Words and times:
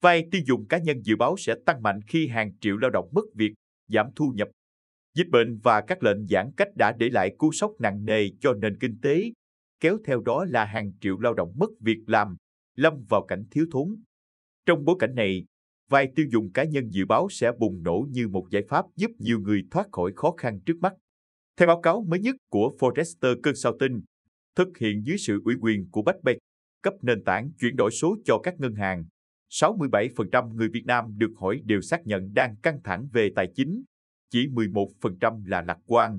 Vay 0.00 0.28
tiêu 0.30 0.42
dùng 0.46 0.66
cá 0.66 0.78
nhân 0.78 1.02
dự 1.02 1.16
báo 1.16 1.36
sẽ 1.38 1.54
tăng 1.66 1.82
mạnh 1.82 2.00
khi 2.06 2.28
hàng 2.28 2.52
triệu 2.60 2.76
lao 2.76 2.90
động 2.90 3.08
mất 3.12 3.24
việc, 3.34 3.52
giảm 3.88 4.06
thu 4.16 4.32
nhập. 4.36 4.48
Dịch 5.14 5.28
bệnh 5.28 5.58
và 5.58 5.80
các 5.80 6.02
lệnh 6.02 6.26
giãn 6.26 6.50
cách 6.56 6.68
đã 6.76 6.92
để 6.92 7.08
lại 7.08 7.34
cú 7.38 7.52
sốc 7.52 7.72
nặng 7.78 8.04
nề 8.04 8.28
cho 8.40 8.54
nền 8.54 8.78
kinh 8.78 9.00
tế, 9.02 9.32
kéo 9.80 9.98
theo 10.04 10.20
đó 10.20 10.44
là 10.44 10.64
hàng 10.64 10.92
triệu 11.00 11.18
lao 11.18 11.34
động 11.34 11.52
mất 11.56 11.70
việc 11.80 11.98
làm, 12.06 12.36
lâm 12.76 13.04
vào 13.08 13.26
cảnh 13.26 13.44
thiếu 13.50 13.66
thốn. 13.72 14.02
Trong 14.66 14.84
bối 14.84 14.96
cảnh 14.98 15.14
này, 15.14 15.44
vay 15.90 16.08
tiêu 16.14 16.26
dùng 16.30 16.52
cá 16.52 16.64
nhân 16.64 16.90
dự 16.90 17.06
báo 17.06 17.28
sẽ 17.30 17.52
bùng 17.58 17.82
nổ 17.82 18.06
như 18.10 18.28
một 18.28 18.46
giải 18.50 18.62
pháp 18.68 18.84
giúp 18.96 19.10
nhiều 19.18 19.40
người 19.40 19.62
thoát 19.70 19.86
khỏi 19.92 20.12
khó 20.16 20.34
khăn 20.36 20.60
trước 20.66 20.76
mắt. 20.80 20.94
Theo 21.56 21.68
báo 21.68 21.80
cáo 21.80 22.04
mới 22.08 22.20
nhất 22.20 22.36
của 22.50 22.76
Forrester 22.78 23.40
Consulting, 23.42 24.00
thực 24.56 24.78
hiện 24.78 25.02
dưới 25.04 25.18
sự 25.18 25.40
ủy 25.44 25.54
quyền 25.60 25.90
của 25.90 26.02
Bách 26.02 26.22
Bạch, 26.22 26.36
cấp 26.82 26.94
nền 27.02 27.24
tảng 27.24 27.50
chuyển 27.58 27.76
đổi 27.76 27.90
số 27.90 28.16
cho 28.24 28.38
các 28.42 28.54
ngân 28.60 28.74
hàng, 28.74 29.04
67% 29.50 30.54
người 30.54 30.68
Việt 30.68 30.84
Nam 30.86 31.18
được 31.18 31.30
hỏi 31.36 31.60
đều 31.64 31.80
xác 31.80 32.06
nhận 32.06 32.32
đang 32.34 32.56
căng 32.56 32.82
thẳng 32.84 33.08
về 33.12 33.30
tài 33.36 33.52
chính, 33.54 33.82
chỉ 34.30 34.46
11% 34.46 35.46
là 35.46 35.62
lạc 35.62 35.78
quan. 35.86 36.18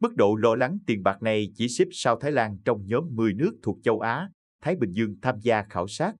Mức 0.00 0.16
độ 0.16 0.34
lo 0.34 0.54
lắng 0.54 0.78
tiền 0.86 1.02
bạc 1.02 1.22
này 1.22 1.52
chỉ 1.54 1.68
xếp 1.68 1.84
sau 1.90 2.20
Thái 2.20 2.32
Lan 2.32 2.58
trong 2.64 2.86
nhóm 2.86 3.04
10 3.10 3.34
nước 3.34 3.52
thuộc 3.62 3.78
châu 3.82 4.00
Á, 4.00 4.30
Thái 4.62 4.76
Bình 4.76 4.92
Dương 4.92 5.16
tham 5.22 5.34
gia 5.40 5.62
khảo 5.62 5.86
sát. 5.88 6.14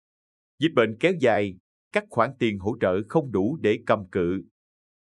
Dịch 0.58 0.72
bệnh 0.74 0.96
kéo 1.00 1.12
dài, 1.20 1.56
các 1.92 2.04
khoản 2.10 2.30
tiền 2.38 2.58
hỗ 2.58 2.76
trợ 2.80 3.02
không 3.08 3.32
đủ 3.32 3.58
để 3.60 3.78
cầm 3.86 4.08
cự. 4.08 4.42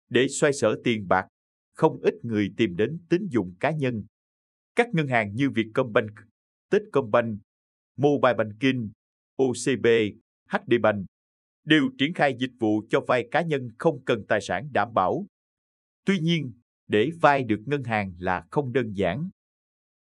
Để 0.08 0.28
xoay 0.28 0.52
sở 0.52 0.80
tiền 0.84 1.08
bạc, 1.08 1.26
không 1.74 2.00
ít 2.00 2.14
người 2.22 2.52
tìm 2.56 2.76
đến 2.76 2.98
tín 3.08 3.28
dụng 3.30 3.54
cá 3.60 3.70
nhân. 3.70 4.04
Các 4.76 4.88
ngân 4.92 5.08
hàng 5.08 5.34
như 5.34 5.50
Vietcombank, 5.50 6.10
Techcombank, 6.70 7.38
Mobile 7.96 8.34
Banking, 8.34 8.88
OCB, 9.36 9.86
HD 10.52 10.72
Bank 10.82 11.06
đều 11.64 11.90
triển 11.98 12.14
khai 12.14 12.36
dịch 12.38 12.52
vụ 12.60 12.82
cho 12.88 13.00
vay 13.00 13.28
cá 13.30 13.42
nhân 13.42 13.68
không 13.78 14.04
cần 14.04 14.24
tài 14.28 14.40
sản 14.40 14.68
đảm 14.72 14.94
bảo. 14.94 15.26
Tuy 16.04 16.18
nhiên, 16.18 16.52
để 16.88 17.10
vay 17.20 17.44
được 17.44 17.60
ngân 17.66 17.84
hàng 17.84 18.12
là 18.18 18.44
không 18.50 18.72
đơn 18.72 18.92
giản. 18.92 19.30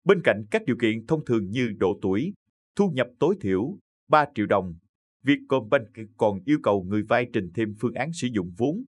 Bên 0.03 0.21
cạnh 0.23 0.43
các 0.51 0.61
điều 0.65 0.75
kiện 0.81 1.05
thông 1.07 1.25
thường 1.25 1.49
như 1.49 1.69
độ 1.77 1.99
tuổi, 2.01 2.33
thu 2.75 2.89
nhập 2.89 3.07
tối 3.19 3.35
thiểu 3.41 3.77
3 4.07 4.25
triệu 4.35 4.45
đồng, 4.45 4.75
Vietcombank 5.23 5.87
còn 6.17 6.39
yêu 6.45 6.59
cầu 6.63 6.83
người 6.83 7.03
vay 7.03 7.27
trình 7.33 7.51
thêm 7.53 7.73
phương 7.79 7.93
án 7.93 8.13
sử 8.13 8.27
dụng 8.27 8.53
vốn. 8.57 8.83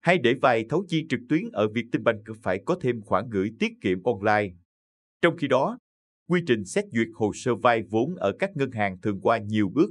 Hay 0.00 0.18
để 0.18 0.34
vay 0.42 0.64
thấu 0.68 0.84
chi 0.88 1.06
trực 1.08 1.20
tuyến 1.28 1.42
ở 1.52 1.68
Vietinbank 1.68 2.24
phải 2.42 2.62
có 2.66 2.78
thêm 2.80 3.00
khoản 3.00 3.28
gửi 3.30 3.50
tiết 3.58 3.72
kiệm 3.80 4.02
online. 4.02 4.54
Trong 5.22 5.36
khi 5.36 5.48
đó, 5.48 5.78
quy 6.28 6.40
trình 6.46 6.64
xét 6.64 6.84
duyệt 6.92 7.08
hồ 7.14 7.32
sơ 7.34 7.54
vay 7.54 7.82
vốn 7.82 8.14
ở 8.14 8.32
các 8.38 8.56
ngân 8.56 8.70
hàng 8.70 9.00
thường 9.00 9.20
qua 9.20 9.38
nhiều 9.38 9.68
bước. 9.68 9.90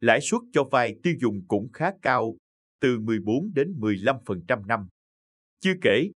Lãi 0.00 0.20
suất 0.20 0.40
cho 0.52 0.64
vay 0.64 0.94
tiêu 1.02 1.14
dùng 1.20 1.46
cũng 1.48 1.72
khá 1.72 1.90
cao, 2.02 2.36
từ 2.80 2.98
14 2.98 3.52
đến 3.54 3.74
15% 3.80 4.66
năm. 4.66 4.88
Chưa 5.60 5.74
kể, 5.82 6.10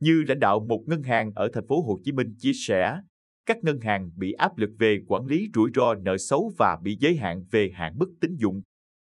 như 0.00 0.24
lãnh 0.28 0.38
đạo 0.38 0.66
một 0.68 0.84
ngân 0.86 1.02
hàng 1.02 1.32
ở 1.34 1.48
thành 1.52 1.66
phố 1.66 1.82
Hồ 1.82 2.00
Chí 2.04 2.12
Minh 2.12 2.34
chia 2.38 2.52
sẻ, 2.54 3.00
các 3.46 3.64
ngân 3.64 3.80
hàng 3.80 4.10
bị 4.16 4.32
áp 4.32 4.58
lực 4.58 4.70
về 4.78 4.98
quản 5.06 5.26
lý 5.26 5.48
rủi 5.54 5.70
ro 5.74 5.94
nợ 5.94 6.16
xấu 6.18 6.52
và 6.58 6.78
bị 6.82 6.96
giới 7.00 7.16
hạn 7.16 7.44
về 7.50 7.70
hạn 7.74 7.98
mức 7.98 8.12
tín 8.20 8.36
dụng. 8.36 8.62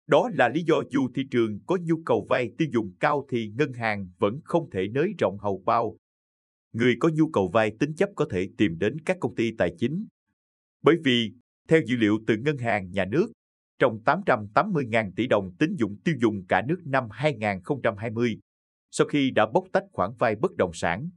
Đó 0.07 0.29
là 0.33 0.49
lý 0.49 0.63
do 0.63 0.75
dù 0.89 1.09
thị 1.15 1.23
trường 1.31 1.59
có 1.65 1.77
nhu 1.81 1.95
cầu 2.05 2.27
vay 2.29 2.51
tiêu 2.57 2.67
dùng 2.73 2.91
cao 2.99 3.25
thì 3.29 3.51
ngân 3.55 3.73
hàng 3.73 4.07
vẫn 4.19 4.39
không 4.43 4.69
thể 4.69 4.87
nới 4.87 5.13
rộng 5.19 5.37
hầu 5.37 5.63
bao. 5.65 5.97
Người 6.73 6.95
có 6.99 7.09
nhu 7.13 7.29
cầu 7.29 7.49
vay 7.53 7.71
tính 7.79 7.95
chấp 7.95 8.09
có 8.15 8.25
thể 8.31 8.49
tìm 8.57 8.77
đến 8.77 8.97
các 9.05 9.17
công 9.19 9.35
ty 9.35 9.51
tài 9.57 9.75
chính. 9.77 10.05
Bởi 10.81 10.95
vì, 11.03 11.31
theo 11.67 11.81
dữ 11.85 11.95
liệu 11.95 12.19
từ 12.27 12.37
Ngân 12.37 12.57
hàng 12.57 12.91
Nhà 12.91 13.05
nước, 13.05 13.31
trong 13.83 13.99
880.000 14.05 15.11
tỷ 15.15 15.27
đồng 15.27 15.55
tín 15.59 15.75
dụng 15.75 15.97
tiêu 16.03 16.15
dùng 16.21 16.45
cả 16.45 16.61
nước 16.67 16.81
năm 16.85 17.07
2020, 17.11 18.39
sau 18.91 19.07
khi 19.07 19.31
đã 19.31 19.45
bóc 19.53 19.63
tách 19.73 19.83
khoản 19.91 20.11
vay 20.19 20.35
bất 20.35 20.55
động 20.55 20.73
sản, 20.73 21.09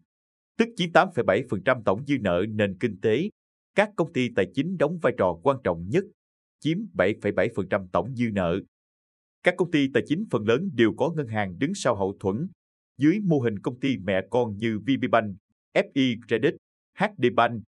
tức 0.59 0.69
chiếm 0.77 0.91
8,7% 0.91 1.83
tổng 1.83 2.07
dư 2.07 2.19
nợ 2.21 2.45
nền 2.49 2.79
kinh 2.79 3.01
tế. 3.01 3.29
Các 3.75 3.91
công 3.97 4.13
ty 4.13 4.29
tài 4.37 4.47
chính 4.55 4.77
đóng 4.77 4.99
vai 5.03 5.13
trò 5.19 5.39
quan 5.43 5.57
trọng 5.65 5.89
nhất, 5.89 6.05
chiếm 6.61 6.79
7,7% 6.95 7.89
tổng 7.93 8.15
dư 8.15 8.27
nợ. 8.33 8.61
Các 9.43 9.55
công 9.57 9.71
ty 9.71 9.89
tài 9.95 10.03
chính 10.07 10.25
phần 10.31 10.49
lớn 10.49 10.71
đều 10.75 10.93
có 10.97 11.13
ngân 11.17 11.29
hàng 11.29 11.59
đứng 11.59 11.75
sau 11.75 11.97
hậu 11.97 12.17
thuẫn, 12.21 12.49
dưới 12.99 13.21
mô 13.21 13.41
hình 13.41 13.59
công 13.59 13.81
ty 13.81 13.99
mẹ 13.99 14.21
con 14.31 14.57
như 14.57 14.79
VPBank, 14.79 15.37
FI 15.75 16.17
Credit, 16.29 16.55
HD 16.99 17.25
Bank, 17.37 17.63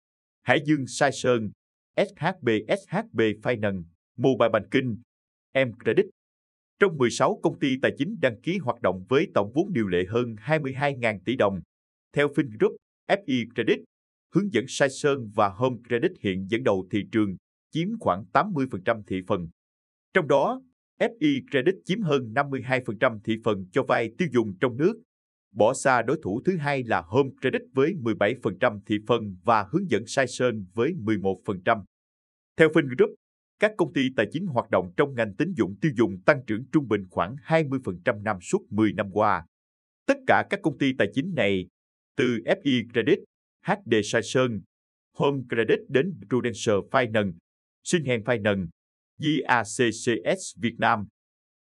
Hải 0.43 0.59
Dương 0.65 0.87
Sai 0.87 1.11
Sơn, 1.11 1.51
SHB 1.97 2.49
SHB 2.67 3.19
Finance, 3.19 3.83
Mobile 4.17 4.49
Banking, 4.49 4.95
M 5.53 5.71
Credit. 5.83 6.05
Trong 6.79 6.97
16 6.97 7.39
công 7.43 7.59
ty 7.59 7.67
tài 7.81 7.91
chính 7.97 8.17
đăng 8.21 8.41
ký 8.41 8.57
hoạt 8.57 8.81
động 8.81 9.05
với 9.09 9.27
tổng 9.33 9.51
vốn 9.53 9.73
điều 9.73 9.87
lệ 9.87 10.05
hơn 10.09 10.35
22.000 10.35 11.19
tỷ 11.25 11.35
đồng, 11.35 11.61
theo 12.13 12.27
FinGroup, 12.27 12.75
FE 13.07 13.45
Credit, 13.53 13.79
hướng 14.35 14.53
dẫn 14.53 14.65
Sai 14.67 14.89
Sơn 14.89 15.31
và 15.35 15.49
Home 15.49 15.77
Credit 15.87 16.11
hiện 16.21 16.47
dẫn 16.49 16.63
đầu 16.63 16.87
thị 16.91 17.03
trường, 17.11 17.35
chiếm 17.71 17.87
khoảng 17.99 18.23
80% 18.33 19.03
thị 19.07 19.21
phần. 19.27 19.49
Trong 20.13 20.27
đó, 20.27 20.61
FE 20.99 21.41
Credit 21.51 21.75
chiếm 21.85 22.01
hơn 22.01 22.33
52% 22.33 23.19
thị 23.23 23.37
phần 23.43 23.65
cho 23.71 23.83
vay 23.83 24.09
tiêu 24.17 24.27
dùng 24.31 24.57
trong 24.59 24.77
nước. 24.77 25.01
Bỏ 25.55 25.73
xa 25.73 26.01
đối 26.01 26.19
thủ 26.23 26.41
thứ 26.45 26.57
hai 26.57 26.83
là 26.83 27.01
Home 27.01 27.29
Credit 27.41 27.61
với 27.73 27.93
17% 27.93 28.79
thị 28.85 28.95
phần 29.07 29.35
và 29.43 29.67
hướng 29.71 29.89
dẫn 29.89 30.03
Sai 30.07 30.27
Sơn 30.27 30.65
với 30.73 30.93
11%. 30.93 31.83
Theo 32.57 32.69
FinGroup, 32.69 33.15
các 33.59 33.71
công 33.77 33.93
ty 33.93 34.01
tài 34.15 34.25
chính 34.31 34.45
hoạt 34.45 34.69
động 34.69 34.93
trong 34.97 35.15
ngành 35.15 35.35
tín 35.35 35.53
dụng 35.57 35.75
tiêu 35.81 35.91
dùng 35.95 36.21
tăng 36.21 36.45
trưởng 36.47 36.65
trung 36.71 36.87
bình 36.87 37.05
khoảng 37.09 37.35
20% 37.45 38.23
năm 38.23 38.41
suốt 38.41 38.65
10 38.69 38.93
năm 38.93 39.11
qua. 39.11 39.45
Tất 40.05 40.17
cả 40.27 40.45
các 40.49 40.59
công 40.63 40.77
ty 40.77 40.93
tài 40.97 41.07
chính 41.13 41.33
này 41.35 41.67
từ 42.15 42.39
FI 42.45 42.89
Credit, 42.91 43.19
HD 43.65 43.93
Sai 44.03 44.21
Sơn, 44.23 44.61
Home 45.13 45.43
Credit 45.49 45.79
đến 45.89 46.19
Prudential 46.29 46.75
Finance, 46.91 47.33
Sinhen 47.83 48.23
Finance, 48.23 48.67
GACCS 49.19 50.57
Việt 50.57 50.75
Nam, 50.77 51.07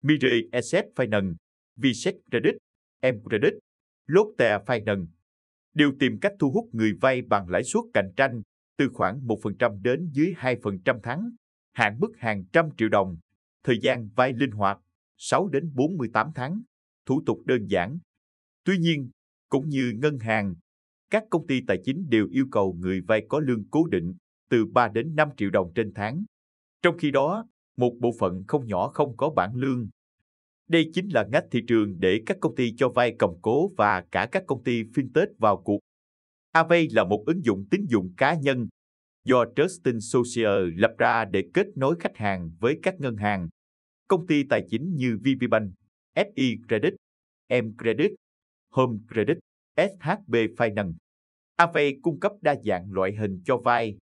Miri 0.02 0.50
Asset 0.52 0.86
Finance, 0.96 1.36
Viset 1.76 2.16
Credit, 2.32 2.56
M 3.02 3.30
Credit, 3.30 3.54
Lotte 4.08 4.58
Finance 4.66 5.08
đều 5.74 5.92
tìm 6.00 6.20
cách 6.20 6.34
thu 6.40 6.52
hút 6.52 6.70
người 6.72 6.94
vay 7.02 7.22
bằng 7.22 7.50
lãi 7.50 7.64
suất 7.64 7.84
cạnh 7.94 8.12
tranh 8.16 8.42
từ 8.78 8.90
khoảng 8.94 9.20
1% 9.28 9.82
đến 9.82 10.10
dưới 10.14 10.34
2% 10.38 11.00
tháng, 11.04 11.30
hạn 11.74 12.00
mức 12.00 12.12
hàng 12.18 12.44
trăm 12.54 12.70
triệu 12.78 12.90
đồng, 12.90 13.18
thời 13.64 13.80
gian 13.82 14.10
vay 14.16 14.34
linh 14.34 14.52
hoạt 14.52 14.80
6 15.18 15.48
đến 15.48 15.72
48 15.76 16.32
tháng, 16.36 16.62
thủ 17.06 17.22
tục 17.26 17.40
đơn 17.46 17.66
giản. 17.68 18.00
Tuy 18.64 18.78
nhiên, 18.78 19.10
cũng 19.50 19.70
như 19.70 19.94
ngân 19.96 20.20
hàng, 20.20 20.56
các 21.10 21.24
công 21.30 21.48
ty 21.48 21.62
tài 21.68 21.78
chính 21.86 22.10
đều 22.10 22.28
yêu 22.32 22.46
cầu 22.52 22.78
người 22.80 23.02
vay 23.02 23.26
có 23.30 23.40
lương 23.40 23.70
cố 23.72 23.88
định 23.88 24.14
từ 24.50 24.66
3 24.66 24.88
đến 24.88 25.16
5 25.16 25.30
triệu 25.38 25.50
đồng 25.50 25.72
trên 25.76 25.94
tháng. 25.96 26.24
Trong 26.82 26.98
khi 26.98 27.12
đó, 27.12 27.48
một 27.78 27.94
bộ 28.00 28.12
phận 28.20 28.44
không 28.48 28.68
nhỏ 28.68 28.88
không 28.88 29.18
có 29.18 29.30
bản 29.30 29.56
lương. 29.56 29.90
Đây 30.68 30.90
chính 30.94 31.10
là 31.10 31.26
ngách 31.32 31.46
thị 31.52 31.62
trường 31.68 32.00
để 32.00 32.22
các 32.26 32.38
công 32.42 32.56
ty 32.56 32.76
cho 32.76 32.90
vay 32.90 33.16
cầm 33.20 33.30
cố 33.42 33.72
và 33.78 34.06
cả 34.12 34.28
các 34.32 34.44
công 34.48 34.64
ty 34.64 34.84
fintech 34.84 35.28
vào 35.38 35.62
cuộc. 35.62 35.80
Avay 36.52 36.88
là 36.92 37.04
một 37.04 37.24
ứng 37.26 37.46
dụng 37.46 37.66
tín 37.72 37.86
dụng 37.90 38.14
cá 38.18 38.36
nhân 38.36 38.68
do 39.26 39.46
Justin 39.56 40.00
Social 40.00 40.70
lập 40.76 40.92
ra 40.98 41.26
để 41.26 41.44
kết 41.54 41.68
nối 41.76 41.96
khách 42.00 42.18
hàng 42.18 42.52
với 42.60 42.80
các 42.84 42.96
ngân 43.00 43.18
hàng, 43.18 43.48
công 44.08 44.28
ty 44.28 44.44
tài 44.44 44.66
chính 44.70 44.96
như 44.96 45.18
VPBank, 45.18 45.72
FE 46.16 46.58
Credit, 46.68 46.94
M 47.50 47.78
Credit, 47.78 48.12
Home 48.72 48.98
Credit, 49.12 49.38
SHB 49.78 50.34
Finance. 50.34 50.94
Avay 51.56 51.96
cung 52.02 52.20
cấp 52.20 52.32
đa 52.42 52.56
dạng 52.64 52.92
loại 52.92 53.16
hình 53.16 53.42
cho 53.46 53.58
vay. 53.58 53.98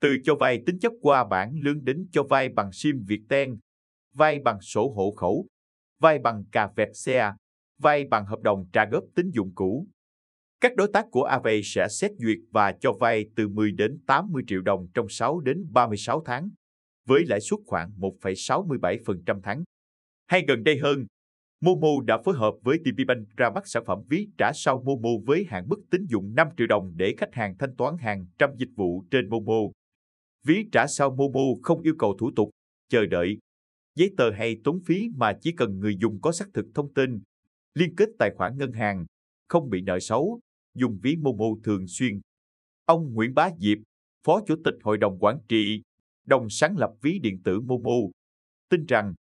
Từ 0.00 0.16
cho 0.24 0.34
vay 0.34 0.62
tính 0.66 0.78
chất 0.78 0.92
qua 1.00 1.24
bản 1.24 1.54
lương 1.62 1.84
đến 1.84 2.08
cho 2.12 2.22
vay 2.22 2.48
bằng 2.48 2.72
sim 2.72 3.04
Viettel, 3.08 3.48
vay 4.14 4.38
bằng 4.38 4.60
sổ 4.60 4.92
hộ 4.96 5.14
khẩu, 5.16 5.46
vay 6.00 6.18
bằng 6.18 6.44
cà 6.52 6.70
vẹt 6.76 6.88
xe, 6.94 7.32
vay 7.78 8.04
bằng 8.04 8.26
hợp 8.26 8.40
đồng 8.42 8.68
trả 8.72 8.84
góp 8.90 9.04
tín 9.14 9.30
dụng 9.30 9.52
cũ. 9.54 9.86
Các 10.60 10.76
đối 10.76 10.88
tác 10.92 11.06
của 11.10 11.22
Ave 11.22 11.60
sẽ 11.64 11.88
xét 11.88 12.10
duyệt 12.18 12.38
và 12.50 12.72
cho 12.80 12.92
vay 12.92 13.26
từ 13.36 13.48
10 13.48 13.72
đến 13.72 13.98
80 14.06 14.42
triệu 14.46 14.60
đồng 14.60 14.86
trong 14.94 15.08
6 15.08 15.40
đến 15.40 15.66
36 15.72 16.22
tháng, 16.24 16.48
với 17.06 17.24
lãi 17.26 17.40
suất 17.40 17.60
khoảng 17.66 17.90
1,67% 17.98 19.40
tháng. 19.42 19.62
Hay 20.26 20.44
gần 20.48 20.64
đây 20.64 20.78
hơn, 20.78 21.06
Momo 21.60 21.88
đã 22.04 22.22
phối 22.24 22.34
hợp 22.36 22.54
với 22.62 22.78
TPBank 22.78 23.28
ra 23.36 23.50
mắt 23.50 23.66
sản 23.66 23.84
phẩm 23.86 24.02
ví 24.08 24.28
trả 24.38 24.52
sau 24.54 24.82
Momo 24.82 25.10
với 25.26 25.46
hạn 25.48 25.68
mức 25.68 25.82
tín 25.90 26.06
dụng 26.08 26.34
5 26.34 26.48
triệu 26.56 26.66
đồng 26.66 26.92
để 26.96 27.14
khách 27.18 27.34
hàng 27.34 27.58
thanh 27.58 27.76
toán 27.76 27.96
hàng 27.98 28.26
trăm 28.38 28.50
dịch 28.56 28.70
vụ 28.76 29.04
trên 29.10 29.28
Momo. 29.28 29.60
Ví 30.46 30.68
trả 30.72 30.86
sau 30.86 31.10
Momo 31.10 31.40
không 31.62 31.80
yêu 31.82 31.94
cầu 31.98 32.16
thủ 32.18 32.30
tục, 32.36 32.50
chờ 32.88 33.06
đợi, 33.06 33.38
giấy 33.94 34.10
tờ 34.16 34.30
hay 34.30 34.56
tốn 34.64 34.80
phí 34.86 35.08
mà 35.16 35.32
chỉ 35.40 35.52
cần 35.52 35.78
người 35.78 35.96
dùng 36.00 36.20
có 36.20 36.32
xác 36.32 36.48
thực 36.54 36.66
thông 36.74 36.94
tin, 36.94 37.20
liên 37.74 37.96
kết 37.96 38.08
tài 38.18 38.30
khoản 38.36 38.58
ngân 38.58 38.72
hàng, 38.72 39.06
không 39.48 39.70
bị 39.70 39.82
nợ 39.82 40.00
xấu, 40.00 40.40
dùng 40.76 40.98
ví 41.02 41.16
Momo 41.16 41.46
thường 41.64 41.86
xuyên. 41.86 42.20
Ông 42.84 43.14
Nguyễn 43.14 43.34
Bá 43.34 43.50
Diệp, 43.58 43.78
Phó 44.26 44.40
Chủ 44.46 44.56
tịch 44.64 44.74
Hội 44.82 44.98
đồng 44.98 45.18
Quản 45.18 45.38
trị, 45.48 45.82
đồng 46.26 46.50
sáng 46.50 46.76
lập 46.78 46.90
ví 47.02 47.18
điện 47.18 47.42
tử 47.42 47.60
Momo, 47.60 47.96
tin 48.68 48.86
rằng 48.86 49.14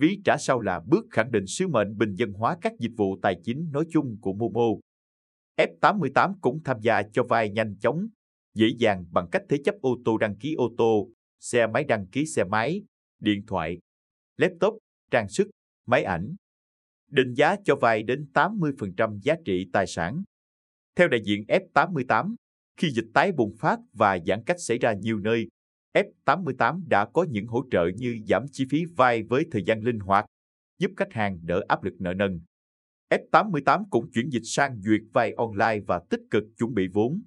Ví 0.00 0.20
trả 0.24 0.36
sau 0.38 0.60
là 0.60 0.80
bước 0.86 1.06
khẳng 1.10 1.30
định 1.30 1.46
sứ 1.46 1.68
mệnh 1.68 1.96
bình 1.98 2.14
dân 2.14 2.32
hóa 2.32 2.56
các 2.60 2.72
dịch 2.78 2.92
vụ 2.96 3.18
tài 3.22 3.40
chính 3.44 3.70
nói 3.72 3.84
chung 3.90 4.18
của 4.20 4.32
Momo. 4.32 4.80
F88 5.56 6.34
cũng 6.40 6.62
tham 6.64 6.76
gia 6.80 7.02
cho 7.02 7.22
vay 7.22 7.50
nhanh 7.50 7.76
chóng, 7.78 8.06
dễ 8.54 8.66
dàng 8.78 9.04
bằng 9.10 9.28
cách 9.32 9.42
thế 9.48 9.56
chấp 9.64 9.74
ô 9.80 9.98
tô 10.04 10.18
đăng 10.18 10.36
ký 10.36 10.54
ô 10.54 10.70
tô, 10.76 11.10
xe 11.40 11.66
máy 11.66 11.84
đăng 11.84 12.06
ký 12.06 12.26
xe 12.26 12.44
máy, 12.44 12.82
điện 13.18 13.42
thoại, 13.46 13.78
laptop, 14.36 14.78
trang 15.10 15.28
sức, 15.28 15.50
máy 15.86 16.02
ảnh. 16.04 16.34
Định 17.10 17.34
giá 17.34 17.56
cho 17.64 17.76
vay 17.76 18.02
đến 18.02 18.26
80% 18.34 19.18
giá 19.22 19.34
trị 19.44 19.66
tài 19.72 19.86
sản. 19.86 20.22
Theo 20.96 21.08
đại 21.08 21.20
diện 21.24 21.44
F88, 21.48 22.34
khi 22.76 22.90
dịch 22.90 23.06
tái 23.14 23.32
bùng 23.32 23.56
phát 23.58 23.78
và 23.92 24.18
giãn 24.26 24.44
cách 24.44 24.60
xảy 24.60 24.78
ra 24.78 24.92
nhiều 24.92 25.18
nơi, 25.18 25.46
F88 25.94 26.82
đã 26.88 27.06
có 27.14 27.26
những 27.30 27.46
hỗ 27.46 27.64
trợ 27.70 27.86
như 27.96 28.18
giảm 28.28 28.44
chi 28.52 28.64
phí 28.70 28.84
vay 28.96 29.22
với 29.22 29.44
thời 29.50 29.64
gian 29.64 29.82
linh 29.82 29.98
hoạt, 29.98 30.26
giúp 30.78 30.90
khách 30.96 31.12
hàng 31.12 31.38
đỡ 31.42 31.60
áp 31.68 31.82
lực 31.82 31.94
nợ 31.98 32.14
nần. 32.14 32.40
F88 33.10 33.84
cũng 33.90 34.10
chuyển 34.10 34.28
dịch 34.30 34.42
sang 34.44 34.80
duyệt 34.80 35.00
vay 35.12 35.32
online 35.32 35.80
và 35.86 36.00
tích 36.10 36.20
cực 36.30 36.44
chuẩn 36.58 36.74
bị 36.74 36.88
vốn. 36.92 37.22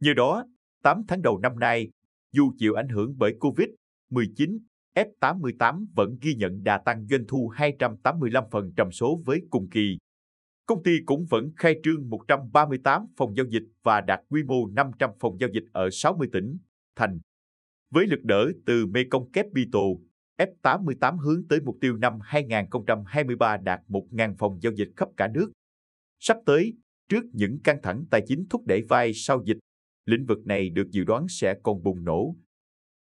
Như 0.00 0.12
đó, 0.12 0.44
8 0.82 1.02
tháng 1.08 1.22
đầu 1.22 1.38
năm 1.38 1.58
nay, 1.58 1.90
dù 2.32 2.52
chịu 2.58 2.74
ảnh 2.74 2.88
hưởng 2.88 3.14
bởi 3.18 3.34
COVID-19, 3.40 4.58
F88 4.94 5.86
vẫn 5.94 6.16
ghi 6.20 6.34
nhận 6.34 6.62
đà 6.62 6.78
tăng 6.78 7.06
doanh 7.06 7.24
thu 7.28 7.52
285% 7.56 8.90
số 8.90 9.22
với 9.24 9.40
cùng 9.50 9.68
kỳ. 9.70 9.96
Công 10.66 10.82
ty 10.82 10.98
cũng 11.06 11.26
vẫn 11.30 11.50
khai 11.56 11.74
trương 11.82 12.10
138 12.10 13.06
phòng 13.16 13.36
giao 13.36 13.46
dịch 13.46 13.62
và 13.82 14.00
đạt 14.00 14.20
quy 14.28 14.42
mô 14.42 14.66
500 14.66 15.10
phòng 15.20 15.36
giao 15.40 15.50
dịch 15.52 15.64
ở 15.72 15.90
60 15.90 16.28
tỉnh, 16.32 16.58
thành. 16.96 17.18
Với 17.90 18.06
lực 18.06 18.24
đỡ 18.24 18.52
từ 18.66 18.86
Mekong 18.86 19.30
Capital, 19.30 19.82
F88 20.38 21.18
hướng 21.18 21.48
tới 21.48 21.60
mục 21.60 21.76
tiêu 21.80 21.96
năm 21.96 22.18
2023 22.22 23.56
đạt 23.56 23.80
1.000 23.88 24.34
phòng 24.38 24.58
giao 24.62 24.72
dịch 24.72 24.88
khắp 24.96 25.08
cả 25.16 25.28
nước. 25.28 25.52
Sắp 26.20 26.36
tới, 26.46 26.72
trước 27.08 27.24
những 27.32 27.58
căng 27.64 27.82
thẳng 27.82 28.04
tài 28.10 28.22
chính 28.26 28.46
thúc 28.50 28.66
đẩy 28.66 28.82
vai 28.88 29.12
sau 29.14 29.42
dịch, 29.44 29.58
lĩnh 30.06 30.26
vực 30.26 30.46
này 30.46 30.70
được 30.70 30.90
dự 30.90 31.04
đoán 31.04 31.26
sẽ 31.28 31.54
còn 31.62 31.82
bùng 31.82 32.04
nổ. 32.04 32.36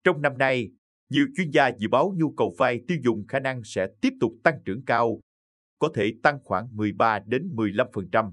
Trong 0.03 0.21
năm 0.21 0.38
nay, 0.38 0.71
nhiều 1.09 1.25
chuyên 1.38 1.50
gia 1.50 1.67
dự 1.67 1.88
báo 1.88 2.13
nhu 2.17 2.31
cầu 2.31 2.55
vay 2.57 2.81
tiêu 2.88 2.97
dùng 3.03 3.25
khả 3.27 3.39
năng 3.39 3.62
sẽ 3.63 3.88
tiếp 4.01 4.13
tục 4.19 4.33
tăng 4.44 4.59
trưởng 4.65 4.81
cao, 4.85 5.19
có 5.79 5.89
thể 5.95 6.13
tăng 6.23 6.39
khoảng 6.43 6.67
13 6.75 7.19
đến 7.19 7.55
15%. 7.55 8.31